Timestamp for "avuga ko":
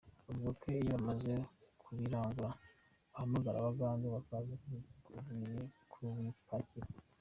0.29-0.63